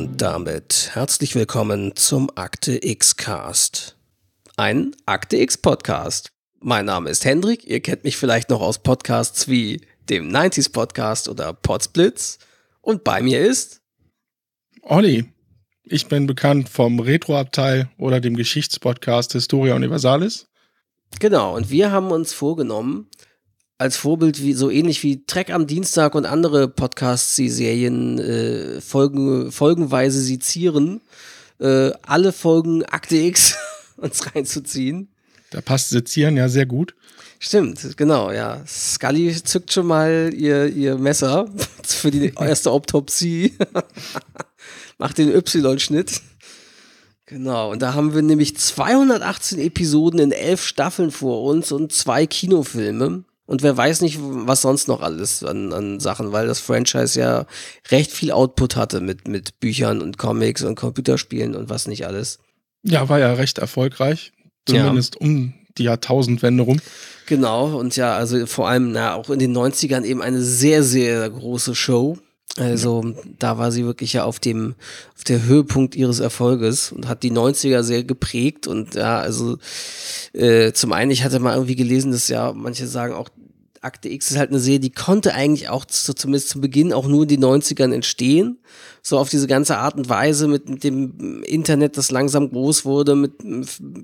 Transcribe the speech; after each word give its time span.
Und 0.00 0.22
damit 0.22 0.92
herzlich 0.94 1.34
willkommen 1.34 1.94
zum 1.94 2.30
Akte 2.34 2.82
X 2.82 3.16
Cast. 3.16 3.98
Ein 4.56 4.96
Akte 5.04 5.36
X 5.36 5.58
Podcast. 5.58 6.30
Mein 6.58 6.86
Name 6.86 7.10
ist 7.10 7.26
Hendrik, 7.26 7.66
ihr 7.66 7.80
kennt 7.80 8.04
mich 8.04 8.16
vielleicht 8.16 8.48
noch 8.48 8.62
aus 8.62 8.78
Podcasts 8.78 9.46
wie 9.46 9.82
dem 10.08 10.30
90s 10.30 10.72
Podcast 10.72 11.28
oder 11.28 11.52
Podsplitz. 11.52 12.38
Und 12.80 13.04
bei 13.04 13.20
mir 13.20 13.42
ist 13.42 13.82
Olli. 14.80 15.26
Ich 15.84 16.08
bin 16.08 16.26
bekannt 16.26 16.70
vom 16.70 16.98
Retro-Abteil 16.98 17.90
oder 17.98 18.20
dem 18.20 18.36
Geschichtspodcast 18.36 19.32
Historia 19.32 19.74
Universalis. 19.74 20.46
Genau, 21.18 21.54
und 21.54 21.68
wir 21.68 21.92
haben 21.92 22.10
uns 22.10 22.32
vorgenommen, 22.32 23.10
als 23.80 23.96
Vorbild 23.96 24.42
wie 24.42 24.52
so 24.52 24.68
ähnlich 24.68 25.02
wie 25.02 25.24
Trek 25.24 25.50
am 25.50 25.66
Dienstag 25.66 26.14
und 26.14 26.26
andere 26.26 26.68
Podcasts, 26.68 27.34
die 27.36 27.48
Serien 27.48 28.18
äh, 28.18 28.78
Folgen, 28.82 29.50
folgenweise 29.50 30.20
sezieren, 30.20 31.00
äh, 31.60 31.90
alle 32.02 32.32
Folgen 32.32 32.84
Akte 32.84 33.16
X 33.16 33.56
uns 33.96 34.34
reinzuziehen. 34.34 35.08
Da 35.48 35.62
passt 35.62 35.88
Sezieren 35.88 36.36
ja 36.36 36.50
sehr 36.50 36.66
gut. 36.66 36.94
Stimmt, 37.38 37.96
genau, 37.96 38.30
ja. 38.30 38.62
Scully 38.66 39.34
zückt 39.42 39.72
schon 39.72 39.86
mal 39.86 40.30
ihr, 40.36 40.66
ihr 40.66 40.98
Messer 40.98 41.48
für 41.82 42.10
die 42.10 42.34
erste 42.38 42.70
Autopsie. 42.70 43.54
Macht 44.98 45.16
den 45.16 45.34
Y-Schnitt. 45.34 46.20
Genau, 47.24 47.70
und 47.70 47.80
da 47.80 47.94
haben 47.94 48.14
wir 48.14 48.20
nämlich 48.20 48.58
218 48.58 49.58
Episoden 49.58 50.20
in 50.20 50.32
elf 50.32 50.62
Staffeln 50.66 51.10
vor 51.10 51.44
uns 51.44 51.72
und 51.72 51.92
zwei 51.92 52.26
Kinofilme. 52.26 53.24
Und 53.50 53.64
wer 53.64 53.76
weiß 53.76 54.02
nicht, 54.02 54.16
was 54.20 54.62
sonst 54.62 54.86
noch 54.86 55.00
alles 55.00 55.42
an, 55.42 55.72
an 55.72 55.98
Sachen, 55.98 56.30
weil 56.30 56.46
das 56.46 56.60
Franchise 56.60 57.18
ja 57.18 57.46
recht 57.90 58.12
viel 58.12 58.30
Output 58.30 58.76
hatte 58.76 59.00
mit, 59.00 59.26
mit 59.26 59.58
Büchern 59.58 60.02
und 60.02 60.18
Comics 60.18 60.62
und 60.62 60.76
Computerspielen 60.76 61.56
und 61.56 61.68
was 61.68 61.88
nicht 61.88 62.06
alles. 62.06 62.38
Ja, 62.84 63.08
war 63.08 63.18
ja 63.18 63.32
recht 63.32 63.58
erfolgreich. 63.58 64.30
Zumindest 64.66 65.16
ja. 65.16 65.26
um 65.26 65.54
die 65.78 65.82
Jahrtausendwende 65.82 66.62
rum. 66.62 66.80
Genau, 67.26 67.76
und 67.76 67.96
ja, 67.96 68.14
also 68.14 68.46
vor 68.46 68.68
allem 68.68 68.92
na, 68.92 69.14
auch 69.14 69.30
in 69.30 69.40
den 69.40 69.52
90ern 69.52 70.04
eben 70.04 70.22
eine 70.22 70.42
sehr, 70.42 70.84
sehr 70.84 71.28
große 71.28 71.74
Show. 71.74 72.18
Also 72.58 73.14
da 73.38 73.58
war 73.58 73.70
sie 73.70 73.84
wirklich 73.84 74.12
ja 74.12 74.24
auf 74.24 74.40
dem 74.40 74.74
auf 75.16 75.22
der 75.22 75.44
Höhepunkt 75.44 75.94
ihres 75.94 76.18
Erfolges 76.18 76.90
und 76.90 77.06
hat 77.06 77.22
die 77.22 77.30
90er 77.30 77.82
sehr 77.84 78.02
geprägt 78.02 78.66
und 78.66 78.96
ja, 78.96 79.20
also 79.20 79.58
äh, 80.32 80.72
zum 80.72 80.92
einen, 80.92 81.12
ich 81.12 81.22
hatte 81.22 81.38
mal 81.38 81.54
irgendwie 81.54 81.76
gelesen, 81.76 82.10
dass 82.10 82.26
ja 82.26 82.52
manche 82.52 82.88
sagen 82.88 83.14
auch 83.14 83.28
Akte 83.82 84.10
X 84.10 84.30
ist 84.30 84.36
halt 84.36 84.50
eine 84.50 84.58
Serie, 84.58 84.80
die 84.80 84.90
konnte 84.90 85.32
eigentlich 85.32 85.70
auch 85.70 85.86
zu, 85.86 86.12
zumindest 86.12 86.50
zu 86.50 86.60
Beginn 86.60 86.92
auch 86.92 87.06
nur 87.06 87.22
in 87.22 87.28
den 87.28 87.44
90ern 87.44 87.94
entstehen. 87.94 88.58
So 89.00 89.18
auf 89.18 89.30
diese 89.30 89.46
ganze 89.46 89.78
Art 89.78 89.96
und 89.96 90.10
Weise 90.10 90.48
mit, 90.48 90.68
mit 90.68 90.84
dem 90.84 91.42
Internet, 91.44 91.96
das 91.96 92.10
langsam 92.10 92.50
groß 92.50 92.84
wurde, 92.84 93.16
mit 93.16 93.32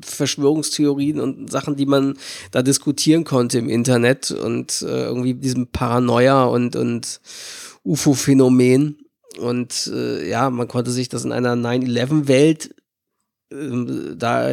Verschwörungstheorien 0.03 1.21
und 1.21 1.51
Sachen, 1.51 1.77
die 1.77 1.85
man 1.85 2.17
da 2.53 2.63
diskutieren 2.63 3.25
konnte 3.25 3.59
im 3.59 3.69
Internet 3.69 4.31
und 4.31 4.81
äh, 4.81 5.05
irgendwie 5.05 5.35
diesem 5.35 5.67
Paranoia 5.67 6.45
und, 6.45 6.75
und 6.75 7.21
UFO-Phänomen. 7.87 8.99
Und 9.39 9.91
äh, 9.93 10.29
ja, 10.29 10.51
man 10.51 10.69
konnte 10.69 10.91
sich 10.91 11.09
das 11.09 11.25
in 11.25 11.33
einer 11.33 11.55
9-11-Welt, 11.55 12.75
äh, 13.53 14.17
da 14.17 14.51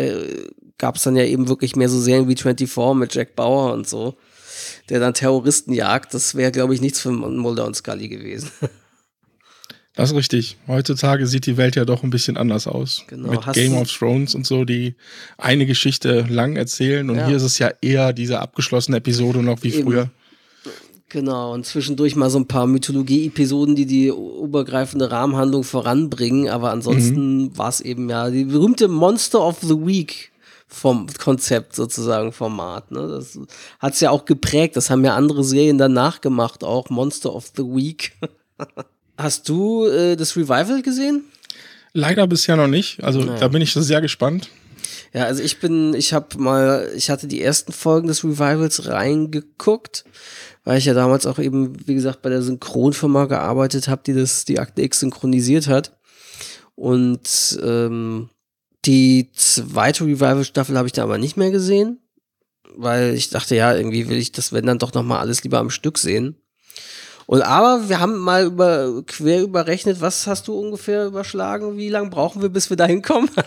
gab 0.78 0.96
es 0.96 1.04
dann 1.04 1.16
ja 1.16 1.24
eben 1.24 1.48
wirklich 1.48 1.76
mehr 1.76 1.90
so 1.90 2.00
Serien 2.00 2.28
wie 2.28 2.36
24 2.36 2.96
mit 2.96 3.16
Jack 3.16 3.36
Bauer 3.36 3.74
und 3.74 3.88
so, 3.88 4.18
der 4.90 5.00
dann 5.00 5.14
Terroristen 5.14 5.74
jagt. 5.74 6.14
Das 6.14 6.36
wäre, 6.36 6.52
glaube 6.52 6.74
ich, 6.74 6.82
nichts 6.82 7.00
für 7.00 7.12
Mulder 7.12 7.66
und 7.66 7.76
Scully 7.76 8.08
gewesen. 8.10 8.52
Das 9.96 10.10
ist 10.10 10.16
richtig. 10.16 10.58
Heutzutage 10.68 11.28
sieht 11.28 11.46
die 11.46 11.56
Welt 11.56 11.76
ja 11.76 11.86
doch 11.86 12.02
ein 12.02 12.10
bisschen 12.10 12.36
anders 12.36 12.66
aus. 12.66 13.04
Genau. 13.06 13.30
Mit 13.30 13.46
Hast 13.46 13.54
Game 13.54 13.76
of 13.76 13.92
Thrones 13.92 14.34
und 14.34 14.48
so, 14.48 14.66
die 14.66 14.96
eine 15.38 15.68
Geschichte 15.68 16.26
lang 16.28 16.56
erzählen. 16.56 17.08
Und 17.12 17.18
ja. 17.18 17.28
hier 17.28 17.38
ist 17.38 17.44
es 17.44 17.60
ja 17.60 17.72
eher 17.80 18.12
diese 18.12 18.40
abgeschlossene 18.40 18.98
Episode 18.98 19.44
noch 19.44 19.62
wie 19.62 19.72
Eben. 19.72 19.84
früher. 19.84 20.12
Genau, 21.14 21.54
und 21.54 21.64
zwischendurch 21.64 22.16
mal 22.16 22.32
so 22.32 22.40
ein 22.40 22.48
paar 22.48 22.66
Mythologie-Episoden, 22.66 23.76
die 23.76 23.86
die 23.86 24.08
übergreifende 24.08 25.12
Rahmenhandlung 25.12 25.64
voranbringen, 25.64 26.50
aber 26.50 26.72
ansonsten 26.72 27.44
mhm. 27.44 27.58
war 27.58 27.70
es 27.70 27.82
eben 27.82 28.10
ja 28.10 28.32
die 28.32 28.46
berühmte 28.46 28.88
Monster 28.88 29.46
of 29.46 29.60
the 29.62 29.76
Week 29.76 30.32
vom 30.68 31.06
Konzept 31.20 31.76
sozusagen, 31.76 32.32
Format. 32.32 32.90
Ne? 32.90 33.08
Das 33.08 33.38
hat 33.78 33.94
es 33.94 34.00
ja 34.00 34.10
auch 34.10 34.26
geprägt, 34.26 34.76
das 34.76 34.90
haben 34.90 35.06
ja 35.06 35.14
andere 35.14 35.44
Serien 35.44 35.78
danach 35.78 36.20
gemacht, 36.20 36.64
auch 36.64 36.90
Monster 36.90 37.36
of 37.36 37.52
the 37.56 37.62
Week. 37.62 38.14
Hast 39.16 39.48
du 39.50 39.86
äh, 39.86 40.16
das 40.16 40.36
Revival 40.36 40.82
gesehen? 40.82 41.26
Leider 41.94 42.26
bisher 42.26 42.56
noch 42.56 42.68
nicht, 42.68 43.04
also 43.04 43.20
naja. 43.20 43.40
da 43.40 43.50
bin 43.50 43.62
ich 43.62 43.72
sehr 43.72 44.02
gespannt. 44.02 44.50
Ja, 45.14 45.26
also 45.26 45.42
ich 45.44 45.60
bin, 45.60 45.94
ich 45.94 46.14
habe 46.14 46.38
mal, 46.38 46.92
ich 46.96 47.10
hatte 47.10 47.28
die 47.28 47.42
ersten 47.42 47.72
Folgen 47.72 48.08
des 48.08 48.24
Revivals 48.24 48.88
reingeguckt 48.88 50.06
weil 50.64 50.78
ich 50.78 50.86
ja 50.86 50.94
damals 50.94 51.26
auch 51.26 51.40
eben, 51.40 51.88
wie 51.88 51.94
gesagt, 51.94 52.22
bei 52.22 52.30
der 52.30 52.42
Synchronfirma 52.42 53.26
gearbeitet 53.26 53.88
habe, 53.88 54.02
die 54.06 54.14
das, 54.14 54.46
die 54.46 54.60
Akte 54.60 54.82
X 54.82 55.02
synchronisiert 55.02 55.68
hat. 55.68 55.98
Und 56.76 57.60
ähm, 57.62 58.30
die 58.86 59.32
zweite 59.34 60.06
Revival-Staffel 60.06 60.78
habe 60.78 60.88
ich 60.88 60.94
da 60.94 61.04
aber 61.04 61.18
nicht 61.18 61.38
mehr 61.38 61.52
gesehen, 61.52 62.00
weil 62.76 63.14
ich 63.14 63.30
dachte, 63.30 63.56
ja, 63.56 63.76
irgendwie 63.76 64.08
will 64.10 64.18
ich 64.18 64.32
das, 64.32 64.54
wenn 64.54 64.66
dann 64.66 64.80
doch 64.80 64.94
nochmal 64.94 65.20
alles 65.20 65.44
lieber 65.44 65.60
am 65.60 65.70
Stück 65.70 65.98
sehen. 65.98 66.38
Und 67.26 67.42
aber 67.42 67.90
wir 67.90 68.00
haben 68.00 68.18
mal 68.18 68.46
über, 68.46 69.04
quer 69.06 69.42
überrechnet, 69.42 70.02
was 70.02 70.28
hast 70.28 70.48
du 70.48 70.54
ungefähr 70.54 71.06
überschlagen? 71.06 71.78
Wie 71.78 71.90
lange 71.90 72.10
brauchen 72.10 72.42
wir, 72.42 72.50
bis 72.50 72.70
wir 72.70 72.78
da 72.78 72.86
hinkommen? 72.86 73.30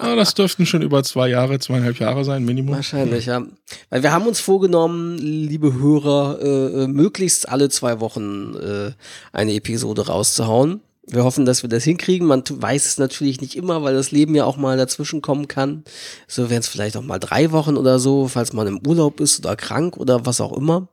Ah, 0.00 0.14
das 0.14 0.32
dürften 0.32 0.64
schon 0.64 0.82
über 0.82 1.02
zwei 1.02 1.28
Jahre, 1.28 1.58
zweieinhalb 1.58 1.98
Jahre 1.98 2.24
sein, 2.24 2.44
Minimum. 2.44 2.76
Wahrscheinlich, 2.76 3.26
ja. 3.26 3.42
Weil 3.90 4.02
wir 4.04 4.12
haben 4.12 4.28
uns 4.28 4.38
vorgenommen, 4.38 5.18
liebe 5.18 5.74
Hörer, 5.74 6.38
äh, 6.40 6.86
möglichst 6.86 7.48
alle 7.48 7.68
zwei 7.68 7.98
Wochen 7.98 8.54
äh, 8.54 8.92
eine 9.32 9.54
Episode 9.54 10.06
rauszuhauen. 10.06 10.82
Wir 11.10 11.24
hoffen, 11.24 11.46
dass 11.46 11.62
wir 11.62 11.70
das 11.70 11.84
hinkriegen. 11.84 12.26
Man 12.28 12.44
weiß 12.48 12.86
es 12.86 12.98
natürlich 12.98 13.40
nicht 13.40 13.56
immer, 13.56 13.82
weil 13.82 13.94
das 13.94 14.10
Leben 14.10 14.34
ja 14.34 14.44
auch 14.44 14.56
mal 14.56 14.76
dazwischen 14.76 15.22
kommen 15.22 15.48
kann. 15.48 15.84
So 16.26 16.50
wären 16.50 16.60
es 16.60 16.68
vielleicht 16.68 16.96
auch 16.96 17.02
mal 17.02 17.18
drei 17.18 17.50
Wochen 17.50 17.76
oder 17.76 17.98
so, 17.98 18.28
falls 18.28 18.52
man 18.52 18.66
im 18.66 18.86
Urlaub 18.86 19.18
ist 19.18 19.38
oder 19.40 19.56
krank 19.56 19.96
oder 19.96 20.26
was 20.26 20.40
auch 20.40 20.56
immer. 20.56 20.88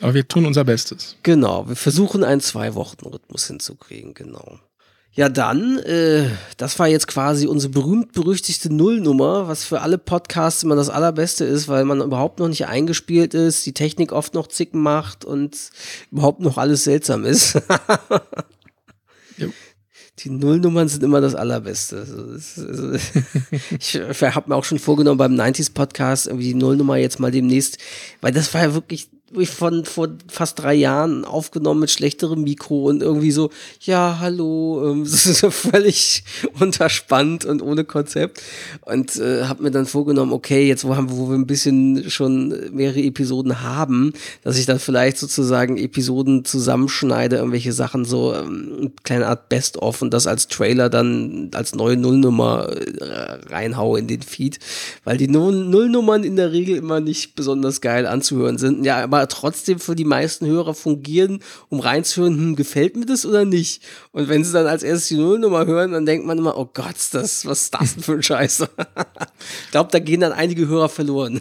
Aber 0.00 0.14
wir 0.14 0.26
tun 0.28 0.46
unser 0.46 0.64
Bestes. 0.64 1.16
Genau, 1.22 1.68
wir 1.68 1.76
versuchen 1.76 2.24
einen 2.24 2.40
Zwei-Wochen-Rhythmus 2.40 3.46
hinzukriegen, 3.46 4.14
genau. 4.14 4.58
Ja, 5.16 5.30
dann, 5.30 5.78
äh, 5.78 6.28
das 6.58 6.78
war 6.78 6.88
jetzt 6.88 7.08
quasi 7.08 7.46
unsere 7.46 7.72
berühmt-berüchtigte 7.72 8.70
Nullnummer, 8.70 9.48
was 9.48 9.64
für 9.64 9.80
alle 9.80 9.96
Podcasts 9.96 10.62
immer 10.62 10.76
das 10.76 10.90
Allerbeste 10.90 11.46
ist, 11.46 11.68
weil 11.68 11.86
man 11.86 12.02
überhaupt 12.02 12.38
noch 12.38 12.48
nicht 12.48 12.66
eingespielt 12.66 13.32
ist, 13.32 13.64
die 13.64 13.72
Technik 13.72 14.12
oft 14.12 14.34
noch 14.34 14.46
zicken 14.46 14.82
macht 14.82 15.24
und 15.24 15.56
überhaupt 16.12 16.40
noch 16.40 16.58
alles 16.58 16.84
seltsam 16.84 17.24
ist. 17.24 17.58
Die 20.20 20.30
Nullnummern 20.30 20.88
sind 20.88 21.02
immer 21.02 21.20
das 21.20 21.34
Allerbeste. 21.34 21.98
Also, 21.98 22.22
also, 22.62 22.92
ich 23.78 23.94
habe 23.94 24.48
mir 24.48 24.56
auch 24.56 24.64
schon 24.64 24.78
vorgenommen 24.78 25.18
beim 25.18 25.34
90s 25.34 25.74
Podcast 25.74 26.26
irgendwie 26.26 26.48
die 26.48 26.54
Nullnummer 26.54 26.96
jetzt 26.96 27.20
mal 27.20 27.30
demnächst, 27.30 27.76
weil 28.22 28.32
das 28.32 28.54
war 28.54 28.62
ja 28.62 28.72
wirklich 28.72 29.10
von 29.44 29.84
vor 29.84 30.08
fast 30.28 30.60
drei 30.60 30.74
Jahren 30.74 31.24
aufgenommen 31.24 31.80
mit 31.80 31.90
schlechterem 31.90 32.44
Mikro 32.44 32.84
und 32.84 33.02
irgendwie 33.02 33.32
so, 33.32 33.50
ja, 33.80 34.18
hallo, 34.20 34.92
ähm, 34.92 35.04
so 35.04 35.50
völlig 35.50 36.22
unterspannt 36.60 37.44
und 37.44 37.60
ohne 37.60 37.84
Konzept. 37.84 38.40
Und 38.82 39.16
äh, 39.16 39.44
habe 39.44 39.64
mir 39.64 39.72
dann 39.72 39.86
vorgenommen, 39.86 40.32
okay, 40.32 40.68
jetzt 40.68 40.84
wo, 40.84 40.94
haben, 40.94 41.10
wo 41.10 41.28
wir 41.28 41.34
ein 41.34 41.46
bisschen 41.46 42.08
schon 42.08 42.54
mehrere 42.72 43.00
Episoden 43.00 43.62
haben, 43.62 44.12
dass 44.44 44.58
ich 44.58 44.66
dann 44.66 44.78
vielleicht 44.78 45.18
sozusagen 45.18 45.76
Episoden 45.76 46.44
zusammenschneide, 46.44 47.36
irgendwelche 47.36 47.72
Sachen 47.72 48.04
so, 48.04 48.32
ähm, 48.32 48.74
eine 48.78 48.92
kleine 49.02 49.26
Art 49.26 49.48
Best-of 49.48 50.02
und 50.02 50.14
das 50.14 50.28
als 50.28 50.46
Trailer 50.46 50.88
dann 50.88 51.50
als 51.52 51.74
neue 51.74 51.96
Nullnummer 51.96 52.68
äh, 52.68 53.52
reinhaue 53.52 53.98
in 53.98 54.06
den 54.06 54.22
Feed, 54.22 54.60
weil 55.02 55.16
die 55.16 55.28
Nullnummern 55.28 56.22
in 56.22 56.36
der 56.36 56.52
Regel 56.52 56.76
immer 56.76 57.00
nicht 57.00 57.34
besonders 57.34 57.80
geil 57.80 58.06
anzuhören 58.06 58.58
sind. 58.58 58.84
Ja, 58.84 59.02
aber 59.02 59.15
aber 59.16 59.28
trotzdem 59.28 59.78
für 59.78 59.96
die 59.96 60.04
meisten 60.04 60.46
Hörer 60.46 60.74
fungieren, 60.74 61.40
um 61.68 61.80
reinzuhören, 61.80 62.36
hm, 62.36 62.56
gefällt 62.56 62.96
mir 62.96 63.06
das 63.06 63.26
oder 63.26 63.44
nicht? 63.44 63.82
Und 64.12 64.28
wenn 64.28 64.44
sie 64.44 64.52
dann 64.52 64.66
als 64.66 64.82
erstes 64.82 65.08
die 65.08 65.16
Nullnummer 65.16 65.66
hören, 65.66 65.92
dann 65.92 66.06
denkt 66.06 66.26
man 66.26 66.38
immer, 66.38 66.56
oh 66.56 66.68
Gott, 66.72 66.96
das, 67.12 67.46
was 67.46 67.62
ist 67.62 67.74
das 67.74 67.94
denn 67.94 68.02
für 68.02 68.12
ein 68.12 68.22
Scheiß? 68.22 68.60
ich 69.64 69.70
glaube, 69.70 69.90
da 69.90 69.98
gehen 69.98 70.20
dann 70.20 70.32
einige 70.32 70.68
Hörer 70.68 70.88
verloren. 70.88 71.40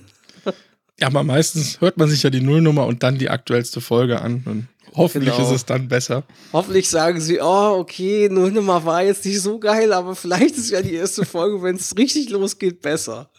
Ja, 1.00 1.08
aber 1.08 1.24
meistens 1.24 1.82
hört 1.82 1.98
man 1.98 2.08
sich 2.08 2.24
ja 2.24 2.30
die 2.30 2.40
Nullnummer 2.40 2.86
und 2.86 3.04
dann 3.04 3.18
die 3.18 3.30
aktuellste 3.30 3.82
Folge 3.82 4.22
an. 4.22 4.70
Hoffentlich 4.96 5.36
genau. 5.36 5.48
ist 5.50 5.56
es 5.56 5.66
dann 5.66 5.88
besser. 5.88 6.24
Hoffentlich 6.54 6.90
sagen 6.90 7.20
sie, 7.20 7.40
oh, 7.42 7.78
okay, 7.80 8.30
Nullnummer 8.30 8.86
war 8.86 9.04
jetzt 9.04 9.26
nicht 9.26 9.42
so 9.42 9.60
geil, 9.60 9.92
aber 9.92 10.16
vielleicht 10.16 10.56
ist 10.56 10.72
ja 10.72 10.82
die 10.82 10.94
erste 10.94 11.26
Folge, 11.26 11.62
wenn 11.62 11.76
es 11.76 11.98
richtig 11.98 12.30
losgeht, 12.30 12.82
besser. 12.82 13.30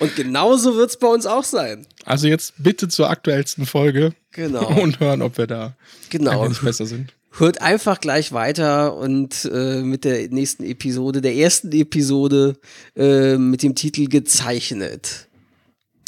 Und 0.00 0.14
genauso 0.16 0.76
wird 0.76 0.90
es 0.90 0.98
bei 0.98 1.08
uns 1.08 1.24
auch 1.24 1.44
sein. 1.44 1.86
Also 2.04 2.28
jetzt 2.28 2.54
bitte 2.58 2.88
zur 2.88 3.08
aktuellsten 3.08 3.64
Folge. 3.64 4.12
Genau. 4.32 4.68
Und 4.82 5.00
hören, 5.00 5.22
ob 5.22 5.38
wir 5.38 5.46
da 5.46 5.76
genau. 6.10 6.46
nicht 6.46 6.62
besser 6.62 6.86
sind. 6.86 7.14
hört 7.38 7.62
einfach 7.62 8.00
gleich 8.00 8.32
weiter 8.32 8.96
und 8.96 9.44
äh, 9.52 9.82
mit 9.82 10.04
der 10.04 10.28
nächsten 10.28 10.64
Episode, 10.64 11.20
der 11.20 11.34
ersten 11.34 11.72
Episode 11.72 12.56
äh, 12.96 13.36
mit 13.36 13.62
dem 13.62 13.74
Titel 13.74 14.06
gezeichnet. 14.08 15.28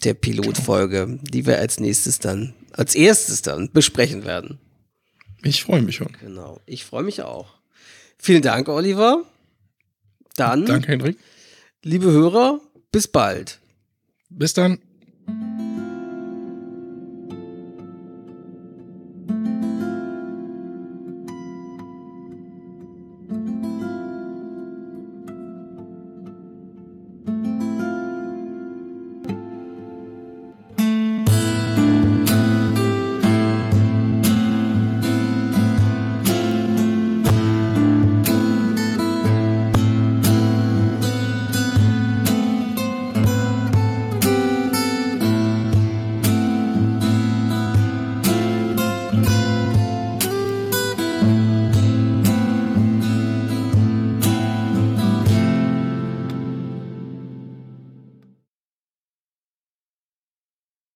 Der 0.05 0.15
Pilotfolge, 0.15 1.19
die 1.23 1.47
wir 1.47 1.59
als 1.59 1.79
nächstes 1.79 2.19
dann, 2.19 2.55
als 2.73 2.95
erstes 2.95 3.43
dann 3.43 3.71
besprechen 3.73 4.25
werden. 4.25 4.59
Ich 5.43 5.63
freue 5.63 5.83
mich 5.83 5.97
schon. 5.97 6.13
Genau, 6.21 6.61
ich 6.67 6.85
freue 6.85 7.03
mich 7.03 7.23
auch. 7.23 7.55
Vielen 8.19 8.43
Dank, 8.43 8.69
Oliver. 8.69 9.25
Dann. 10.37 10.67
Danke, 10.67 10.89
Hendrik. 10.89 11.19
Liebe 11.83 12.11
Hörer, 12.11 12.61
bis 12.93 13.09
bald. 13.09 13.59
Bis 14.29 14.53
dann. 14.53 14.79